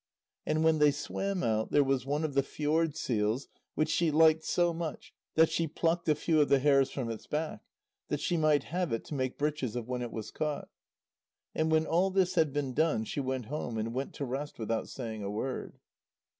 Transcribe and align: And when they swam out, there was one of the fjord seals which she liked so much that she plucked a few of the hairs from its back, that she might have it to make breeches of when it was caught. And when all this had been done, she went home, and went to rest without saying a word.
And 0.47 0.63
when 0.63 0.79
they 0.79 0.89
swam 0.89 1.43
out, 1.43 1.69
there 1.69 1.83
was 1.83 2.07
one 2.07 2.23
of 2.23 2.33
the 2.33 2.41
fjord 2.41 2.95
seals 2.95 3.47
which 3.75 3.89
she 3.89 4.09
liked 4.09 4.43
so 4.43 4.73
much 4.73 5.13
that 5.35 5.51
she 5.51 5.67
plucked 5.67 6.09
a 6.09 6.15
few 6.15 6.41
of 6.41 6.49
the 6.49 6.57
hairs 6.57 6.89
from 6.89 7.11
its 7.11 7.27
back, 7.27 7.61
that 8.07 8.19
she 8.19 8.35
might 8.35 8.63
have 8.63 8.91
it 8.91 9.05
to 9.05 9.13
make 9.13 9.37
breeches 9.37 9.75
of 9.75 9.87
when 9.87 10.01
it 10.01 10.11
was 10.11 10.31
caught. 10.31 10.69
And 11.53 11.69
when 11.71 11.85
all 11.85 12.09
this 12.09 12.33
had 12.33 12.51
been 12.51 12.73
done, 12.73 13.03
she 13.03 13.19
went 13.19 13.45
home, 13.45 13.77
and 13.77 13.93
went 13.93 14.15
to 14.15 14.25
rest 14.25 14.57
without 14.57 14.89
saying 14.89 15.21
a 15.21 15.29
word. 15.29 15.77